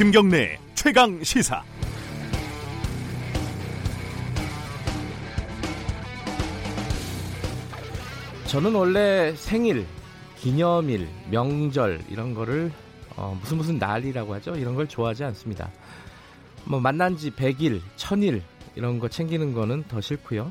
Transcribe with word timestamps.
김경래 0.00 0.58
최강 0.74 1.22
시사. 1.22 1.62
저는 8.46 8.74
원래 8.74 9.34
생일, 9.36 9.84
기념일, 10.38 11.06
명절 11.30 12.00
이런 12.08 12.32
거를 12.32 12.72
어, 13.14 13.36
무슨 13.42 13.58
무슨 13.58 13.76
날이라고 13.76 14.32
하죠. 14.36 14.56
이런 14.56 14.74
걸 14.74 14.88
좋아하지 14.88 15.22
않습니다. 15.24 15.70
뭐 16.64 16.80
만난 16.80 17.18
지 17.18 17.30
100일, 17.30 17.82
1000일 17.98 18.40
이런 18.76 19.00
거 19.00 19.08
챙기는 19.08 19.52
거는 19.52 19.84
더 19.86 20.00
싫고요. 20.00 20.50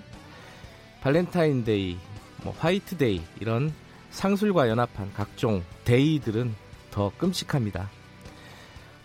발렌타인데이, 1.02 1.98
뭐 2.44 2.54
화이트데이 2.60 3.24
이런 3.40 3.74
상술과 4.12 4.70
연합한 4.70 5.12
각종 5.16 5.64
day들은 5.86 6.54
더 6.92 7.12
끔찍합니다. 7.18 7.90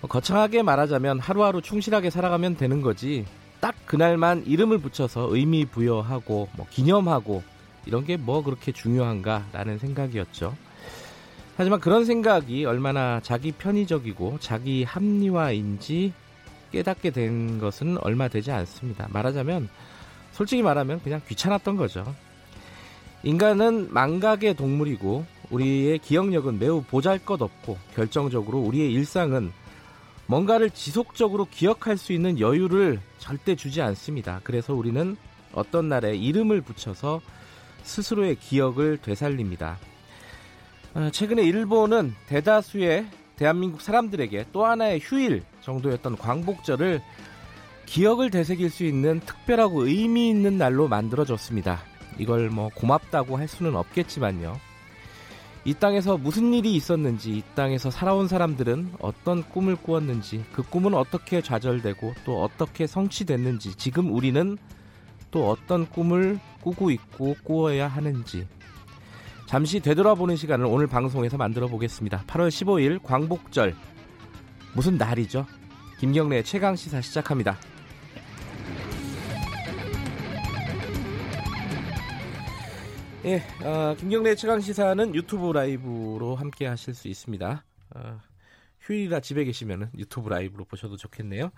뭐 0.04 0.08
거창하게 0.10 0.62
말하자면 0.62 1.18
하루하루 1.18 1.62
충실하게 1.62 2.10
살아가면 2.10 2.58
되는 2.58 2.82
거지 2.82 3.24
딱 3.60 3.74
그날만 3.86 4.44
이름을 4.44 4.76
붙여서 4.76 5.34
의미 5.34 5.64
부여하고 5.64 6.50
뭐 6.54 6.66
기념하고 6.68 7.42
이런 7.86 8.04
게 8.04 8.18
뭐 8.18 8.44
그렇게 8.44 8.70
중요한가라는 8.70 9.78
생각이었죠. 9.78 10.54
하지만 11.56 11.80
그런 11.80 12.04
생각이 12.04 12.66
얼마나 12.66 13.18
자기 13.22 13.50
편의적이고 13.52 14.40
자기 14.40 14.84
합리화인지 14.84 16.12
깨닫게 16.70 17.08
된 17.08 17.58
것은 17.58 17.96
얼마 18.02 18.28
되지 18.28 18.50
않습니다. 18.50 19.08
말하자면 19.10 19.70
솔직히 20.32 20.60
말하면 20.60 21.00
그냥 21.00 21.22
귀찮았던 21.26 21.78
거죠. 21.78 22.14
인간은 23.22 23.88
망각의 23.90 24.52
동물이고 24.52 25.24
우리의 25.48 25.98
기억력은 26.00 26.58
매우 26.58 26.82
보잘것없고 26.82 27.78
결정적으로 27.94 28.58
우리의 28.58 28.92
일상은 28.92 29.50
뭔가를 30.26 30.70
지속적으로 30.70 31.46
기억할 31.50 31.96
수 31.98 32.12
있는 32.12 32.38
여유를 32.40 33.00
절대 33.18 33.54
주지 33.54 33.82
않습니다. 33.82 34.40
그래서 34.44 34.74
우리는 34.74 35.16
어떤 35.52 35.88
날에 35.88 36.16
이름을 36.16 36.62
붙여서 36.62 37.20
스스로의 37.82 38.36
기억을 38.36 38.98
되살립니다. 38.98 39.78
어, 40.94 41.10
최근에 41.12 41.42
일본은 41.42 42.14
대다수의 42.28 43.06
대한민국 43.36 43.80
사람들에게 43.80 44.46
또 44.52 44.64
하나의 44.64 45.00
휴일 45.00 45.42
정도였던 45.60 46.16
광복절을 46.16 47.02
기억을 47.86 48.30
되새길 48.30 48.70
수 48.70 48.84
있는 48.84 49.20
특별하고 49.20 49.86
의미 49.86 50.30
있는 50.30 50.56
날로 50.56 50.88
만들어줬습니다. 50.88 51.80
이걸 52.18 52.48
뭐 52.48 52.70
고맙다고 52.74 53.36
할 53.36 53.48
수는 53.48 53.76
없겠지만요. 53.76 54.58
이 55.66 55.72
땅에서 55.72 56.18
무슨 56.18 56.52
일이 56.52 56.74
있었는지, 56.74 57.38
이 57.38 57.42
땅에서 57.54 57.90
살아온 57.90 58.28
사람들은 58.28 58.94
어떤 59.00 59.42
꿈을 59.48 59.76
꾸었는지, 59.76 60.44
그 60.52 60.62
꿈은 60.62 60.92
어떻게 60.92 61.40
좌절되고 61.40 62.14
또 62.26 62.42
어떻게 62.42 62.86
성취됐는지, 62.86 63.74
지금 63.76 64.12
우리는 64.12 64.58
또 65.30 65.48
어떤 65.48 65.88
꿈을 65.88 66.38
꾸고 66.60 66.90
있고 66.90 67.34
꾸어야 67.44 67.88
하는지. 67.88 68.46
잠시 69.46 69.80
되돌아보는 69.80 70.36
시간을 70.36 70.66
오늘 70.66 70.86
방송에서 70.86 71.38
만들어 71.38 71.66
보겠습니다. 71.66 72.24
8월 72.26 72.48
15일 72.48 73.02
광복절. 73.02 73.74
무슨 74.74 74.98
날이죠? 74.98 75.46
김경래 75.98 76.42
최강 76.42 76.76
시사 76.76 77.00
시작합니다. 77.00 77.56
예, 83.26 83.42
어, 83.64 83.96
김경래 83.98 84.34
최강 84.34 84.60
시사는 84.60 85.14
유튜브 85.14 85.50
라이브로 85.50 86.36
함께 86.36 86.66
하실 86.66 86.92
수 86.92 87.08
있습니다. 87.08 87.64
어, 87.94 88.20
휴일이라 88.80 89.20
집에 89.20 89.44
계시면 89.44 89.92
유튜브 89.96 90.28
라이브로 90.28 90.66
보셔도 90.66 90.98
좋겠네요. 90.98 91.50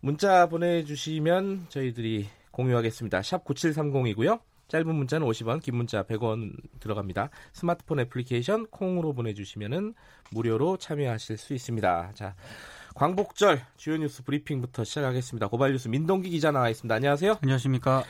문자 0.00 0.48
보내주시면 0.48 1.66
저희들이 1.68 2.28
공유하겠습니다. 2.50 3.22
샵 3.22 3.44
9730이고요. 3.44 4.40
짧은 4.66 4.92
문자는 4.92 5.24
50원, 5.24 5.62
긴 5.62 5.76
문자 5.76 6.02
100원 6.02 6.56
들어갑니다. 6.80 7.30
스마트폰 7.52 8.00
애플리케이션 8.00 8.66
콩으로 8.66 9.12
보내주시면 9.12 9.94
무료로 10.32 10.78
참여하실 10.78 11.36
수 11.36 11.54
있습니다. 11.54 12.10
자, 12.14 12.34
광복절 12.96 13.62
주요 13.76 13.96
뉴스 13.98 14.24
브리핑부터 14.24 14.82
시작하겠습니다. 14.82 15.46
고발 15.46 15.70
뉴스 15.70 15.86
민동기 15.86 16.28
기자 16.30 16.50
나와 16.50 16.68
있습니다. 16.68 16.92
안녕하세요. 16.92 17.38
안녕하십니까. 17.40 18.02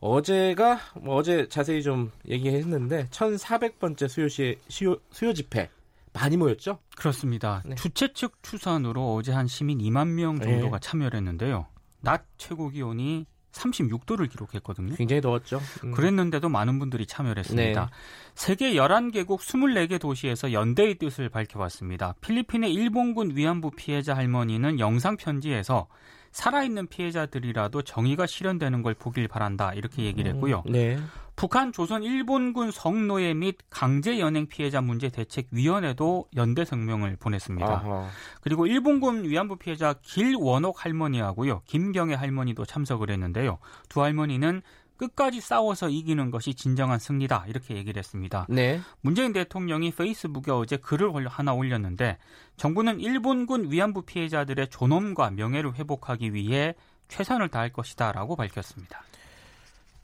어제가 0.00 0.78
뭐 1.00 1.16
어제 1.16 1.48
자세히 1.48 1.82
좀 1.82 2.10
얘기했는데 2.28 3.06
1,400번째 3.10 4.08
수요 4.08 4.28
시 4.28 4.56
수요, 4.68 4.96
수요 5.10 5.32
집회 5.32 5.68
많이 6.12 6.36
모였죠? 6.36 6.78
그렇습니다. 6.96 7.62
네. 7.64 7.74
주최 7.74 8.12
측 8.12 8.42
추산으로 8.42 9.14
어제 9.14 9.32
한 9.32 9.46
시민 9.46 9.78
2만 9.78 10.08
명 10.08 10.40
정도가 10.40 10.78
네. 10.78 10.88
참여를 10.88 11.16
했는데요. 11.18 11.66
낮 12.00 12.24
최고 12.38 12.68
기온이 12.68 13.26
36도를 13.52 14.30
기록했거든요. 14.30 14.94
굉장히 14.94 15.20
더웠죠. 15.20 15.60
음. 15.84 15.92
그랬는데도 15.92 16.48
많은 16.48 16.78
분들이 16.78 17.06
참여를 17.06 17.40
했습니다. 17.40 17.84
네. 17.84 17.90
세계 18.34 18.74
11개국 18.74 19.38
24개 19.40 20.00
도시에서 20.00 20.52
연대의 20.52 20.96
뜻을 20.96 21.28
밝혀봤습니다. 21.28 22.14
필리핀의 22.20 22.72
일본군 22.72 23.36
위안부 23.36 23.72
피해자 23.72 24.14
할머니는 24.14 24.78
영상 24.78 25.16
편지에서 25.16 25.88
살아있는 26.32 26.86
피해자들이라도 26.88 27.82
정의가 27.82 28.26
실현되는 28.26 28.82
걸 28.82 28.94
보길 28.94 29.28
바란다 29.28 29.74
이렇게 29.74 30.04
얘기를 30.04 30.32
했고요. 30.32 30.62
네. 30.66 30.98
북한 31.38 31.72
조선 31.72 32.02
일본군 32.02 32.72
성노예 32.72 33.34
및 33.34 33.58
강제 33.70 34.18
연행 34.18 34.48
피해자 34.48 34.80
문제 34.80 35.08
대책 35.08 35.46
위원회도 35.52 36.30
연대 36.34 36.64
성명을 36.64 37.16
보냈습니다. 37.20 37.64
아하. 37.64 38.08
그리고 38.40 38.66
일본군 38.66 39.22
위안부 39.22 39.54
피해자 39.56 39.94
길원옥 40.02 40.84
할머니하고요, 40.84 41.62
김경애 41.64 42.14
할머니도 42.14 42.64
참석을 42.64 43.10
했는데요. 43.10 43.58
두 43.88 44.02
할머니는 44.02 44.62
끝까지 44.98 45.40
싸워서 45.40 45.88
이기는 45.88 46.30
것이 46.30 46.54
진정한 46.54 46.98
승리다 46.98 47.44
이렇게 47.48 47.76
얘기를 47.76 47.98
했습니다. 47.98 48.46
네. 48.50 48.80
문재인 49.00 49.32
대통령이 49.32 49.92
페이스북에 49.92 50.50
어제 50.52 50.76
글을 50.76 51.26
하나 51.28 51.54
올렸는데 51.54 52.18
정부는 52.56 53.00
일본군 53.00 53.70
위안부 53.72 54.02
피해자들의 54.02 54.68
존엄과 54.68 55.30
명예를 55.30 55.74
회복하기 55.76 56.34
위해 56.34 56.74
최선을 57.08 57.48
다할 57.48 57.72
것이다라고 57.72 58.36
밝혔습니다. 58.36 59.02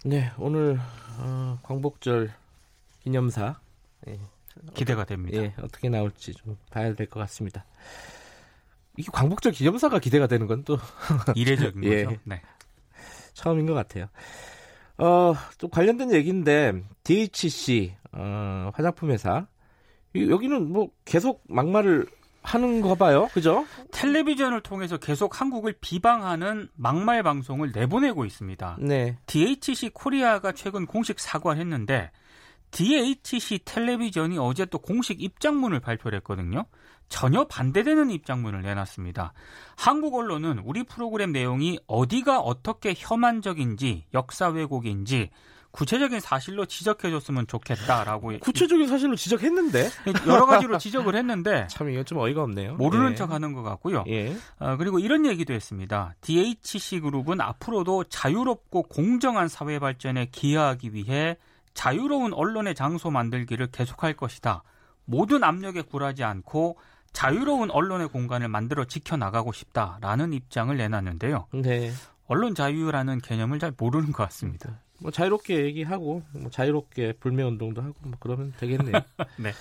네, 0.05 0.31
오늘 0.39 0.79
어, 1.19 1.59
광복절 1.63 2.33
기념사 3.03 3.59
예, 4.09 4.19
기대가 4.75 5.05
됩니다. 5.05 5.39
예, 5.43 5.55
어떻게 5.61 5.89
나올지 5.89 6.33
좀 6.35 6.57
봐야 6.71 6.95
될 6.95 7.07
것 7.09 7.21
같습니다. 7.21 7.65
이게 8.97 9.09
광복절 9.13 9.53
기념사가 9.53 9.99
기대가 9.99 10.27
되는 10.27 10.47
건 10.47 10.63
또 10.65 10.79
이례적인 11.35 11.83
예, 11.85 12.05
거죠. 12.05 12.19
네. 12.25 12.41
처음인 13.33 13.67
것 13.67 13.75
같아요. 13.75 14.07
어, 14.99 15.35
또 15.59 15.69
관련된 15.69 16.13
얘기인데 16.13 16.83
DHC 17.03 17.95
어, 18.13 18.71
화장품 18.75 19.11
회사 19.11 19.47
여기는 20.15 20.71
뭐 20.73 20.91
계속 21.05 21.43
막말을 21.49 22.07
하는 22.43 22.83
거 22.83 22.95
봐요. 22.95 23.29
그죠? 23.33 23.65
텔레비전을 23.91 24.61
통해서 24.61 24.99
계속 24.99 25.41
한국을 25.41 25.75
비방하는 25.81 26.69
막말 26.77 27.23
방송을 27.23 27.73
내보내고 27.75 28.27
있습니다. 28.27 28.77
네. 28.81 29.17
DHC 29.27 29.91
코리아가 29.95 30.53
최근 30.53 30.85
공식 30.87 31.19
사과를 31.19 31.59
했는데 31.61 32.11
DHC 32.75 33.61
텔레비전이 33.65 34.37
어제 34.39 34.65
또 34.65 34.79
공식 34.79 35.23
입장문을 35.23 35.79
발표를 35.79 36.17
했거든요. 36.19 36.65
전혀 37.09 37.45
반대되는 37.45 38.11
입장문을 38.11 38.63
내놨습니다. 38.63 39.33
한국 39.77 40.17
언론은 40.17 40.59
우리 40.65 40.83
프로그램 40.83 41.31
내용이 41.31 41.79
어디가 41.87 42.41
어떻게 42.41 42.93
혐한적인지 42.97 44.07
역사 44.13 44.49
왜곡인지 44.49 45.31
구체적인 45.71 46.19
사실로 46.19 46.67
지적해줬으면 46.67 47.47
좋겠다라고 47.47 48.39
구체적인 48.43 48.89
사실로 48.89 49.15
지적했는데 49.15 49.91
여러 50.27 50.47
가지로 50.47 50.79
지적을 50.79 51.15
했는데 51.15 51.67
참 51.71 51.91
이건 51.91 52.05
좀 52.05 52.19
어이가 52.19 52.43
없네요. 52.43 52.75
모르는 52.75 53.13
예. 53.13 53.15
척하는 53.15 53.53
것 53.53 53.63
같고요. 53.63 54.05
예. 54.09 54.37
어, 54.59 54.77
그리고 54.77 54.99
이런 54.99 55.27
얘기도 55.27 55.53
했습니다. 55.53 56.15
DHC 56.23 57.01
그룹은 57.01 57.41
앞으로도 57.41 58.05
자유롭고 58.05 58.85
공정한 58.85 59.47
사회 59.47 59.79
발전에 59.79 60.27
기여하기 60.27 60.95
위해 60.95 61.37
자유로운 61.75 62.33
언론의 62.33 62.75
장소 62.75 63.11
만들기를 63.11 63.69
계속할 63.69 64.15
것이다. 64.15 64.63
모든 65.05 65.45
압력에 65.45 65.83
굴하지 65.83 66.25
않고 66.25 66.79
자유로운 67.13 67.71
언론의 67.71 68.09
공간을 68.09 68.49
만들어 68.49 68.85
지켜나가고 68.85 69.53
싶다라는 69.53 70.33
입장을 70.33 70.75
내놨는데요. 70.77 71.47
네. 71.53 71.91
언론 72.27 72.55
자유라는 72.55 73.21
개념을 73.21 73.59
잘 73.59 73.73
모르는 73.77 74.13
것 74.13 74.25
같습니다. 74.25 74.81
뭐 74.99 75.11
자유롭게 75.11 75.65
얘기하고 75.67 76.23
뭐 76.33 76.51
자유롭게 76.51 77.15
불매 77.21 77.43
운동도 77.43 77.83
하고 77.83 77.95
뭐 78.01 78.17
그러면 78.19 78.53
되겠네요. 78.59 78.95
네. 79.39 79.53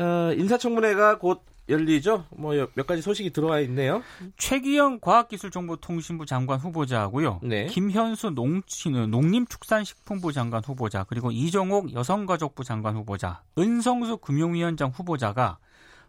어, 0.00 0.32
인사청문회가 0.34 1.18
곧 1.18 1.44
열리죠. 1.72 2.26
뭐 2.36 2.52
몇 2.74 2.86
가지 2.86 3.02
소식이 3.02 3.30
들어와 3.30 3.60
있네요. 3.60 4.02
최기영 4.36 5.00
과학기술정보통신부 5.00 6.26
장관 6.26 6.58
후보자하고요. 6.60 7.40
네. 7.42 7.66
김현수 7.66 8.30
농치는 8.30 9.10
농림축산식품부 9.10 10.32
장관 10.32 10.62
후보자 10.64 11.04
그리고 11.04 11.30
이정옥 11.30 11.92
여성가족부 11.94 12.64
장관 12.64 12.96
후보자, 12.96 13.42
은성수 13.58 14.18
금융위원장 14.18 14.90
후보자가 14.90 15.58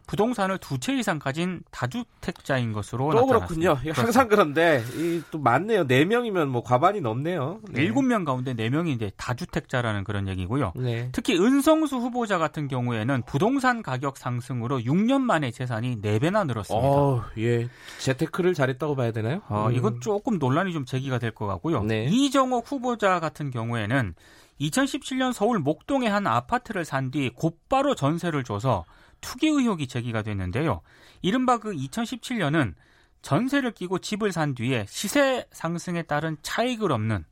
부동산을 0.07 0.57
두 0.57 0.77
채 0.79 0.93
이상 0.97 1.17
가진 1.17 1.61
다주택자인 1.71 2.73
것으로 2.73 3.11
또 3.11 3.21
나타났습니다. 3.25 3.73
그렇군요. 3.75 3.93
항상 3.93 4.27
그런데 4.27 4.83
이또 4.97 5.39
많네요. 5.39 5.87
네 5.87 6.03
명이면 6.05 6.49
뭐 6.49 6.61
과반이 6.63 6.99
넘네요. 7.01 7.61
네. 7.71 7.87
7명 7.89 8.25
가운데 8.25 8.53
4명이 8.53 8.89
이제 8.89 9.11
다주택자라는 9.17 10.03
그런 10.03 10.27
얘기고요. 10.27 10.73
네. 10.75 11.09
특히 11.13 11.37
은성수 11.39 11.97
후보자 11.97 12.37
같은 12.37 12.67
경우에는 12.67 13.23
부동산 13.25 13.81
가격 13.81 14.17
상승으로 14.17 14.79
6년 14.79 15.21
만에 15.21 15.51
재산이 15.51 16.01
4배나 16.01 16.45
늘었습니다. 16.47 16.85
어, 16.87 17.23
예. 17.37 17.69
재테크를 17.99 18.53
잘했다고 18.53 18.95
봐야 18.95 19.11
되나요? 19.11 19.41
어, 19.47 19.67
음. 19.69 19.73
이건 19.75 20.01
조금 20.01 20.37
논란이 20.37 20.73
좀 20.73 20.85
제기가 20.85 21.19
될 21.19 21.31
것 21.33 21.47
같고요. 21.47 21.81
네. 21.83 22.05
이정옥 22.11 22.69
후보자 22.71 23.19
같은 23.19 23.49
경우에는 23.51 24.13
2017년 24.61 25.33
서울 25.33 25.59
목동의 25.59 26.09
한 26.09 26.27
아파트를 26.27 26.85
산 26.85 27.09
뒤 27.11 27.29
곧바로 27.29 27.95
전세를 27.95 28.43
줘서 28.43 28.85
투기 29.23 29.47
의혹이 29.47 29.87
제기가 29.87 30.21
됐는데요. 30.21 30.81
이른바 31.23 31.57
그 31.57 31.71
2017년은 31.71 32.75
전세를 33.23 33.71
끼고 33.71 33.99
집을 33.99 34.31
산 34.31 34.53
뒤에 34.53 34.85
시세 34.87 35.45
상승에 35.51 36.03
따른 36.03 36.37
차익을 36.43 36.91
얻는 36.91 37.25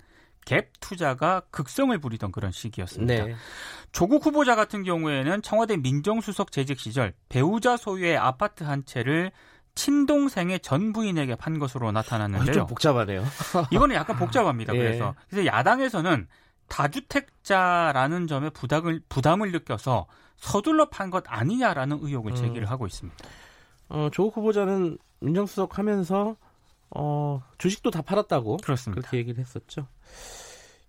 갭 0.46 0.68
투자가 0.80 1.42
극성을 1.52 1.96
부리던 2.00 2.32
그런 2.32 2.52
시기였습니다. 2.52 3.26
네. 3.26 3.36
조국 3.92 4.26
후보자 4.26 4.56
같은 4.56 4.84
경우에는 4.84 5.42
청와대 5.44 5.78
민정수석 5.78 6.52
재직 6.52 6.80
시절 6.80 7.14
배우자 7.30 7.78
소유의 7.78 8.18
아파트 8.18 8.64
한 8.64 8.84
채를 8.86 9.32
친동생의 9.76 10.62
전 10.62 10.94
부인에게 10.94 11.36
판 11.36 11.60
것으로 11.60 11.90
아, 11.90 11.92
나타났는데요. 11.92 12.54
좀 12.54 12.68
복잡하네요. 12.68 13.24
이거는 13.72 13.96
약간 13.96 14.18
복잡합니다. 14.18 14.74
예. 14.76 14.80
그래서 14.80 15.16
그래서 15.30 15.46
야당에서는 15.46 16.28
다주택자라는 16.72 18.28
점에 18.28 18.50
부담을 18.50 19.02
부담을 19.10 19.52
느껴서 19.52 20.08
서둘러 20.38 20.90
판 20.90 21.12
것 21.12 21.24
아니냐라는 21.28 22.00
의혹을 22.02 22.32
음. 22.32 22.36
제기를 22.36 22.70
하고 22.70 22.88
있습니다. 22.88 23.18
어, 23.90 24.10
조국 24.14 24.38
후보자는 24.38 24.98
민정수석 25.20 25.78
하면서 25.78 26.38
어, 26.90 27.44
주식도 27.58 27.92
다 27.92 28.02
팔았다고 28.02 28.58
그렇습니다. 28.64 29.02
그렇게 29.02 29.18
얘기를 29.18 29.40
했었죠. 29.40 29.86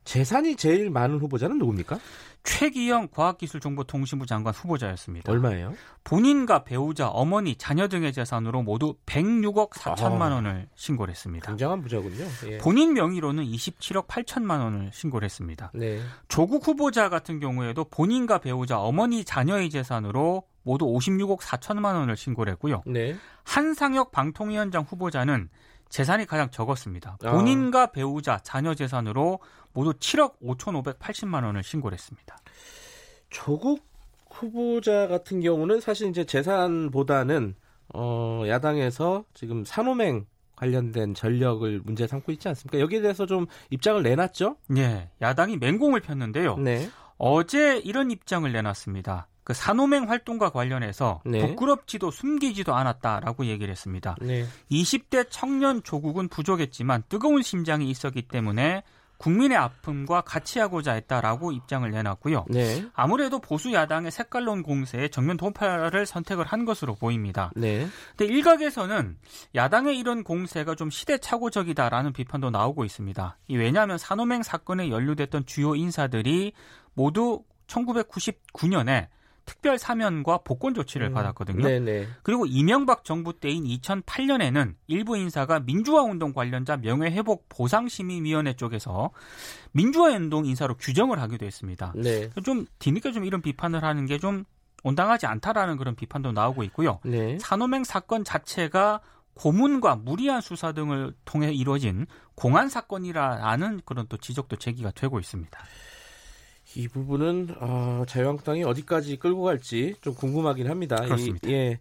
재산이 0.04 0.56
제일 0.56 0.90
많은 0.90 1.18
후보자는 1.18 1.58
누굽니까? 1.58 1.98
최기영 2.44 3.08
과학기술정보통신부 3.12 4.26
장관 4.26 4.52
후보자였습니다. 4.52 5.30
얼마예요? 5.30 5.74
본인과 6.02 6.64
배우자, 6.64 7.08
어머니, 7.08 7.54
자녀 7.54 7.86
등의 7.86 8.12
재산으로 8.12 8.62
모두 8.62 8.96
106억 9.06 9.70
4천만 9.70 10.32
아. 10.32 10.34
원을 10.34 10.68
신고를 10.74 11.12
했습니다. 11.12 11.46
굉장한 11.46 11.82
부자군요. 11.82 12.24
예. 12.48 12.58
본인 12.58 12.94
명의로는 12.94 13.44
27억 13.44 14.08
8천만 14.08 14.60
원을 14.60 14.90
신고를 14.92 15.24
했습니다. 15.24 15.70
네. 15.74 16.00
조국 16.26 16.66
후보자 16.66 17.08
같은 17.08 17.38
경우에도 17.38 17.84
본인과 17.84 18.38
배우자, 18.38 18.80
어머니, 18.80 19.24
자녀의 19.24 19.70
재산으로 19.70 20.42
모두 20.64 20.86
56억 20.86 21.40
4천만 21.40 21.94
원을 21.94 22.16
신고를 22.16 22.52
했고요. 22.54 22.82
네. 22.86 23.16
한상혁 23.44 24.10
방통위원장 24.10 24.82
후보자는 24.82 25.48
재산이 25.92 26.24
가장 26.24 26.50
적었습니다. 26.50 27.18
아. 27.22 27.32
본인과 27.32 27.92
배우자, 27.92 28.38
자녀 28.38 28.74
재산으로 28.74 29.40
모두 29.74 29.92
7억 29.92 30.40
5,580만 30.42 31.44
원을 31.44 31.62
신고를 31.62 31.94
했습니다. 31.94 32.38
조국 33.28 33.86
후보자 34.30 35.06
같은 35.06 35.42
경우는 35.42 35.80
사실 35.80 36.08
이제 36.08 36.24
재산보다는 36.24 37.54
어, 37.94 38.42
야당에서 38.48 39.24
지금 39.34 39.66
산호맹 39.66 40.24
관련된 40.56 41.12
전력을 41.12 41.82
문제 41.84 42.06
삼고 42.06 42.32
있지 42.32 42.48
않습니까? 42.48 42.80
여기에 42.80 43.02
대해서 43.02 43.26
좀 43.26 43.46
입장을 43.68 44.02
내놨죠? 44.02 44.56
예, 44.78 45.10
야당이 45.20 45.58
맹공을 45.58 46.00
폈는데요. 46.00 46.56
네. 46.56 46.88
어제 47.18 47.78
이런 47.78 48.10
입장을 48.10 48.50
내놨습니다. 48.50 49.28
그 49.44 49.54
산호맹 49.54 50.08
활동과 50.08 50.50
관련해서 50.50 51.20
네. 51.24 51.46
부끄럽지도 51.46 52.10
숨기지도 52.10 52.74
않았다라고 52.74 53.46
얘기를 53.46 53.70
했습니다. 53.70 54.16
네. 54.20 54.46
20대 54.70 55.26
청년 55.30 55.82
조국은 55.82 56.28
부족했지만 56.28 57.02
뜨거운 57.08 57.42
심장이 57.42 57.90
있었기 57.90 58.22
때문에 58.22 58.82
국민의 59.22 59.56
아픔과 59.56 60.22
같이 60.22 60.58
하고자 60.58 60.94
했다라고 60.94 61.52
입장을 61.52 61.88
내놨고요. 61.88 62.46
네. 62.48 62.84
아무래도 62.92 63.38
보수 63.38 63.72
야당의 63.72 64.10
색깔론 64.10 64.64
공세에 64.64 65.08
정면 65.08 65.36
돌파를 65.36 66.06
선택을 66.06 66.44
한 66.44 66.64
것으로 66.64 66.96
보입니다. 66.96 67.52
네. 67.54 67.86
근데 68.16 68.32
일각에서는 68.32 69.16
야당의 69.54 69.96
이런 69.96 70.24
공세가 70.24 70.74
좀 70.74 70.90
시대착오적이다라는 70.90 72.12
비판도 72.12 72.50
나오고 72.50 72.84
있습니다. 72.84 73.38
이 73.46 73.56
왜냐하면 73.56 73.96
산호맹 73.96 74.42
사건에 74.42 74.90
연루됐던 74.90 75.46
주요 75.46 75.76
인사들이 75.76 76.52
모두 76.94 77.44
1999년에 77.68 79.06
특별 79.44 79.78
사면과 79.78 80.38
복권 80.38 80.72
조치를 80.74 81.08
음, 81.08 81.14
받았거든요. 81.14 81.64
네네. 81.64 82.08
그리고 82.22 82.46
이명박 82.46 83.04
정부 83.04 83.38
때인 83.38 83.64
2008년에는 83.64 84.74
일부 84.86 85.16
인사가 85.16 85.60
민주화 85.60 86.02
운동 86.02 86.32
관련자 86.32 86.76
명예 86.76 87.10
회복 87.10 87.48
보상 87.48 87.88
심의 87.88 88.22
위원회 88.22 88.54
쪽에서 88.54 89.10
민주화 89.72 90.10
운동 90.10 90.46
인사로 90.46 90.76
규정을 90.76 91.20
하기도 91.20 91.44
했습니다. 91.44 91.92
네. 91.96 92.30
좀 92.44 92.66
뒤늦게 92.78 93.12
좀 93.12 93.24
이런 93.24 93.42
비판을 93.42 93.84
하는 93.84 94.06
게 94.06 94.22
좀 94.22 94.44
온당하지 94.84 95.26
않다라는 95.26 95.76
그런 95.76 95.94
비판도 95.94 96.32
나오고 96.32 96.62
있고요. 96.64 97.00
네. 97.04 97.38
산호맹 97.40 97.84
사건 97.84 98.24
자체가 98.24 99.00
고문과 99.34 99.96
무리한 99.96 100.40
수사 100.40 100.72
등을 100.72 101.14
통해 101.24 101.52
이루어진 101.52 102.06
공안 102.34 102.68
사건이라는 102.68 103.80
그런 103.84 104.06
또 104.08 104.16
지적도 104.16 104.56
제기가 104.56 104.90
되고 104.90 105.18
있습니다. 105.18 105.58
이 106.76 106.88
부분은 106.88 107.56
어, 107.60 108.04
자유한국당이 108.08 108.64
어디까지 108.64 109.16
끌고 109.18 109.42
갈지 109.42 109.94
좀 110.00 110.14
궁금하긴 110.14 110.68
합니다. 110.70 110.96
그렇습니다. 110.96 111.48
이, 111.48 111.52
예, 111.52 111.78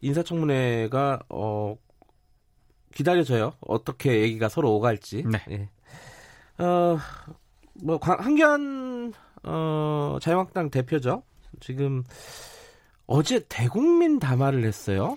인사청문회가 0.00 1.20
어, 1.30 1.76
기다려져요. 2.94 3.54
어떻게 3.60 4.20
얘기가 4.20 4.48
서로 4.48 4.74
오갈지. 4.74 5.24
네. 5.26 5.38
예. 5.50 6.62
어, 6.62 6.98
뭐 7.82 7.98
관- 7.98 8.20
한기환 8.20 9.12
어, 9.44 10.18
자유한국당 10.20 10.70
대표죠. 10.70 11.22
지금 11.60 12.04
어제 13.06 13.44
대국민 13.48 14.18
담화를 14.18 14.64
했어요. 14.64 15.16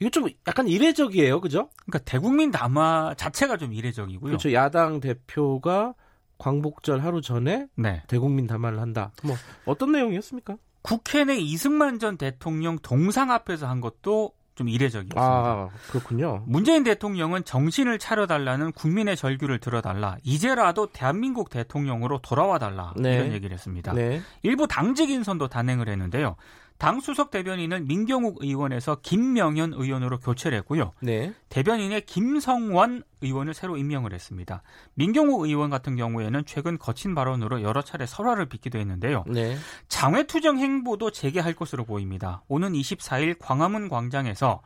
이거 0.00 0.10
좀 0.10 0.28
약간 0.48 0.66
이례적이에요, 0.68 1.40
그죠? 1.40 1.68
그러니까 1.86 1.98
대국민 2.10 2.50
담화 2.50 3.14
자체가 3.16 3.56
좀 3.56 3.72
이례적이고요. 3.72 4.28
그렇죠. 4.30 4.52
야당 4.52 5.00
대표가 5.00 5.94
광복절 6.42 7.04
하루 7.04 7.20
전에 7.20 7.68
네. 7.76 8.02
대국민 8.08 8.48
담화를 8.48 8.80
한다. 8.80 9.12
뭐 9.22 9.36
어떤 9.64 9.92
내용이었습니까? 9.92 10.56
국회 10.82 11.24
내 11.24 11.36
이승만 11.36 12.00
전 12.00 12.16
대통령 12.16 12.78
동상 12.80 13.30
앞에서 13.30 13.68
한 13.68 13.80
것도 13.80 14.32
좀 14.56 14.68
이례적이었습니다. 14.68 15.22
아 15.22 15.68
그렇군요. 15.90 16.42
문재인 16.46 16.82
대통령은 16.82 17.44
정신을 17.44 18.00
차려달라는 18.00 18.72
국민의 18.72 19.16
절규를 19.16 19.60
들어달라. 19.60 20.16
이제라도 20.24 20.88
대한민국 20.92 21.48
대통령으로 21.48 22.18
돌아와 22.18 22.58
달라. 22.58 22.92
네. 22.96 23.14
이런 23.14 23.32
얘기를 23.32 23.54
했습니다. 23.54 23.92
네. 23.92 24.20
일부 24.42 24.66
당직 24.66 25.10
인선도 25.10 25.46
단행을 25.46 25.88
했는데요. 25.88 26.34
당 26.82 26.98
수석 26.98 27.30
대변인은 27.30 27.86
민경욱 27.86 28.38
의원에서 28.40 28.96
김명현 29.02 29.72
의원으로 29.72 30.18
교체를 30.18 30.58
했고요. 30.58 30.90
네. 30.98 31.32
대변인의 31.48 32.06
김성원 32.06 33.04
의원을 33.20 33.54
새로 33.54 33.76
임명을 33.76 34.12
했습니다. 34.12 34.64
민경욱 34.94 35.42
의원 35.42 35.70
같은 35.70 35.94
경우에는 35.94 36.42
최근 36.44 36.78
거친 36.78 37.14
발언으로 37.14 37.62
여러 37.62 37.82
차례 37.82 38.04
설화를 38.04 38.46
빚기도 38.46 38.80
했는데요. 38.80 39.22
네. 39.28 39.56
장외투정 39.86 40.58
행보도 40.58 41.12
재개할 41.12 41.54
것으로 41.54 41.84
보입니다. 41.84 42.42
오는 42.48 42.72
24일 42.72 43.36
광화문 43.38 43.88
광장에서 43.88 44.60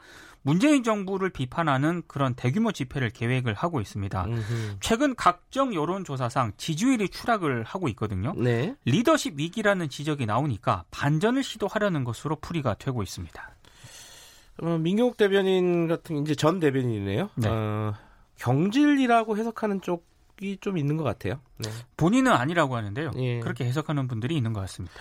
문재인 0.46 0.84
정부를 0.84 1.30
비판하는 1.30 2.02
그런 2.06 2.34
대규모 2.34 2.70
집회를 2.70 3.10
계획을 3.10 3.52
하고 3.52 3.80
있습니다. 3.80 4.24
음흠. 4.26 4.76
최근 4.78 5.16
각종 5.16 5.74
여론조사상 5.74 6.52
지지율이 6.56 7.08
추락을 7.08 7.64
하고 7.64 7.88
있거든요. 7.88 8.32
네. 8.36 8.76
리더십 8.84 9.34
위기라는 9.36 9.88
지적이 9.88 10.26
나오니까 10.26 10.84
반전을 10.92 11.42
시도하려는 11.42 12.04
것으로 12.04 12.36
풀이가 12.36 12.74
되고 12.74 13.02
있습니다. 13.02 13.50
어, 14.62 14.78
민경욱 14.78 15.16
대변인 15.16 15.88
같은 15.88 16.22
이제 16.22 16.36
전 16.36 16.60
대변인이네요. 16.60 17.30
네. 17.34 17.48
어, 17.48 17.94
경질이라고 18.36 19.36
해석하는 19.36 19.80
쪽 19.80 20.16
이 20.42 20.58
좀 20.60 20.76
있는 20.76 20.98
것 20.98 21.02
같아요. 21.02 21.40
네. 21.56 21.70
본인은 21.96 22.30
아니라고 22.30 22.76
하는데요. 22.76 23.12
예. 23.16 23.40
그렇게 23.40 23.64
해석하는 23.64 24.06
분들이 24.06 24.36
있는 24.36 24.52
것 24.52 24.60
같습니다. 24.60 24.94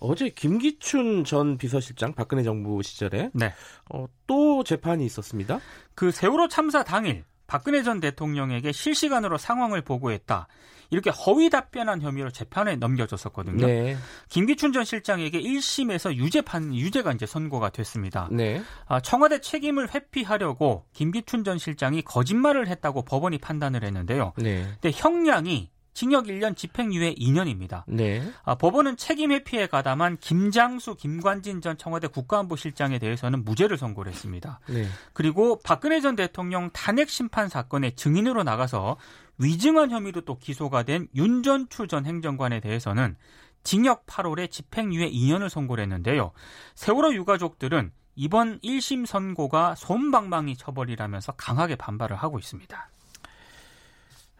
어제 0.00 0.30
김기춘 0.30 1.24
전 1.24 1.58
비서실장 1.58 2.14
박근혜 2.14 2.42
정부 2.42 2.82
시절에 2.82 3.30
네. 3.34 3.52
어, 3.90 4.06
또 4.26 4.64
재판이 4.64 5.04
있었습니다. 5.06 5.60
그 5.94 6.10
세월호 6.10 6.48
참사 6.48 6.82
당일 6.82 7.24
박근혜 7.46 7.82
전 7.82 8.00
대통령에게 8.00 8.72
실시간으로 8.72 9.36
상황을 9.36 9.82
보고했다. 9.82 10.46
이렇게 10.90 11.10
허위 11.10 11.50
답변한 11.50 12.00
혐의로 12.00 12.30
재판에 12.30 12.76
넘겨졌었거든요. 12.76 13.66
네. 13.66 13.96
김기춘 14.28 14.72
전 14.72 14.84
실장에게 14.84 15.40
1심에서 15.40 16.14
유죄판 16.14 16.74
유죄가 16.74 17.12
이제 17.12 17.26
선고가 17.26 17.70
됐습니다. 17.70 18.28
네. 18.30 18.62
아, 18.86 19.00
청와대 19.00 19.40
책임을 19.40 19.94
회피하려고 19.94 20.84
김기춘 20.92 21.44
전 21.44 21.58
실장이 21.58 22.02
거짓말을 22.02 22.68
했다고 22.68 23.02
법원이 23.02 23.38
판단을 23.38 23.84
했는데요. 23.84 24.32
네. 24.36 24.64
근데 24.80 24.90
형량이 24.92 25.70
징역 25.92 26.26
1년, 26.26 26.56
집행유예 26.56 27.14
2년입니다. 27.14 27.82
네. 27.86 28.22
아, 28.44 28.54
법원은 28.54 28.96
책임 28.96 29.32
회피에 29.32 29.66
가담한 29.66 30.18
김장수, 30.18 30.94
김관진 30.94 31.60
전 31.60 31.76
청와대 31.76 32.06
국가안보실장에 32.06 32.98
대해서는 32.98 33.44
무죄를 33.44 33.76
선고를 33.76 34.12
했습니다. 34.12 34.60
네. 34.68 34.86
그리고 35.12 35.58
박근혜 35.62 36.00
전 36.00 36.16
대통령 36.16 36.70
탄핵 36.72 37.10
심판 37.10 37.48
사건의 37.48 37.96
증인으로 37.96 38.42
나가서 38.44 38.96
위증한 39.38 39.90
혐의로 39.90 40.20
또 40.22 40.38
기소가 40.38 40.82
된 40.82 41.08
윤전추 41.14 41.86
전 41.86 42.06
행정관에 42.06 42.60
대해서는 42.60 43.16
징역 43.62 44.06
8월에 44.06 44.50
집행유예 44.50 45.10
2년을 45.10 45.48
선고를 45.48 45.82
했는데요. 45.82 46.32
세월호 46.74 47.14
유가족들은 47.14 47.92
이번 48.16 48.58
1심 48.60 49.06
선고가 49.06 49.74
솜방망이 49.76 50.56
처벌이라면서 50.56 51.32
강하게 51.32 51.76
반발을 51.76 52.16
하고 52.16 52.38
있습니다. 52.38 52.90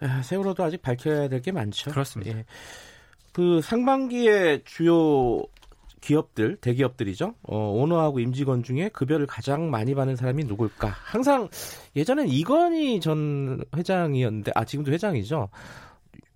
아, 0.00 0.22
세월호도 0.22 0.62
아직 0.64 0.82
밝혀야 0.82 1.28
될 1.28 1.40
게 1.42 1.52
많죠. 1.52 1.90
그렇습니다. 1.90 2.36
예. 2.38 2.44
그 3.32 3.60
상반기에 3.62 4.62
주요 4.64 5.42
기업들, 6.00 6.56
대기업들이죠. 6.56 7.34
어, 7.42 7.56
오너하고 7.72 8.20
임직원 8.20 8.62
중에 8.62 8.88
급여를 8.88 9.26
가장 9.26 9.70
많이 9.70 9.94
받는 9.94 10.16
사람이 10.16 10.44
누굴까? 10.44 10.88
항상 10.88 11.48
예전엔 11.94 12.28
이건희 12.28 13.00
전 13.00 13.62
회장이었는데, 13.76 14.52
아, 14.54 14.64
지금도 14.64 14.92
회장이죠. 14.92 15.50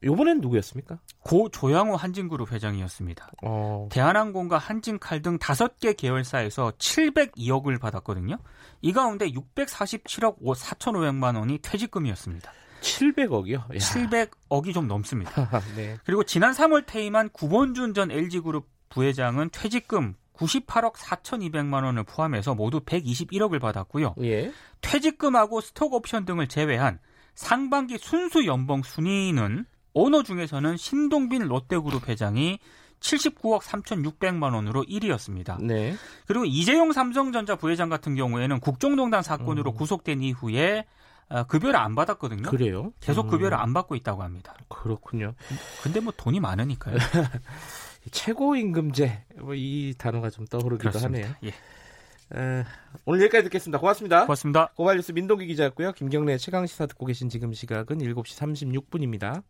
요번엔 0.03 0.43
누구였습니까? 0.43 0.99
고 1.23 1.49
조양호 1.49 1.97
한진그룹 1.97 2.53
회장이었습니다. 2.53 3.31
어. 3.43 3.89
대한항공과 3.91 4.59
한진칼 4.59 5.23
등 5.23 5.39
다섯 5.39 5.79
개 5.81 5.95
계열사에서 5.95 6.73
702억을 6.73 7.81
받았거든요. 7.81 8.37
이 8.83 8.93
가운데 8.93 9.31
647억 9.31 10.37
4,500만 10.43 11.39
원이 11.39 11.59
퇴직금이었습니다. 11.63 12.53
700억이요? 12.85 13.55
야. 13.55 13.79
700억이 13.79 14.75
좀 14.75 14.87
넘습니다. 14.87 15.33
네. 15.75 15.97
그리고 16.05 16.23
지난 16.23 16.53
3월 16.53 16.87
퇴임한 16.87 17.31
구본준 17.31 17.95
전 17.95 18.11
LG그룹 18.11 18.69
부회장은 18.91 19.51
퇴직금 19.53 20.15
98억 20.35 20.95
4,200만 20.95 21.85
원을 21.85 22.05
포함해서 22.05 22.55
모두 22.55 22.81
121억을 22.81 23.61
받았고요. 23.61 24.15
예. 24.23 24.53
퇴직금하고 24.81 25.61
스톡옵션 25.61 26.25
등을 26.25 26.49
제외한 26.49 26.99
상반기 27.35 27.99
순수 27.99 28.47
연봉 28.47 28.83
순위는 28.83 29.65
오너 29.95 30.23
중에서는 30.23 30.77
신동빈 30.77 31.45
롯데그룹 31.45 32.09
회장이 32.09 32.59
79억 33.01 33.63
3,600만 33.63 34.55
원으로 34.55 34.83
1위였습니다. 34.85 35.63
네. 35.63 35.95
그리고 36.27 36.45
이재용 36.45 36.93
삼성전자 36.93 37.55
부회장 37.55 37.89
같은 37.89 38.15
경우에는 38.15 38.61
국정농단 38.61 39.23
사건으로 39.23 39.73
음. 39.73 39.77
구속된 39.77 40.23
이후에 40.23 40.81
어, 40.81 41.14
급여를 41.49 41.77
안 41.77 41.95
받았거든요. 41.95 42.49
그래요? 42.51 42.93
계속 43.01 43.29
급여를 43.29 43.57
음. 43.57 43.61
안 43.63 43.75
받고 43.75 43.95
있다고 43.97 44.23
합니다. 44.23 44.55
그렇군요. 44.69 45.35
근데 45.83 46.01
뭐 46.01 46.13
돈이 46.17 46.41
많으니까요. 46.41 46.97
최고임금제 48.11 49.25
뭐 49.41 49.55
이 49.55 49.95
단어가 49.97 50.31
좀 50.31 50.47
떠오르기도 50.47 50.91
그렇습니다. 50.91 51.29
하네요. 51.29 51.37
예. 51.45 51.49
에, 52.39 52.65
오늘 53.05 53.21
여기까지 53.23 53.45
듣겠습니다. 53.45 53.79
고맙습니다. 53.79 54.23
고맙습니다. 54.23 54.73
고발뉴스 54.77 55.13
민동기 55.13 55.47
기자였고요. 55.47 55.93
김경래 55.93 56.37
최강 56.39 56.67
시사 56.67 56.87
듣고 56.87 57.07
계신 57.07 57.29
지금 57.29 57.53
시각은 57.53 57.99
7시 57.99 58.83
36분입니다. 58.93 59.43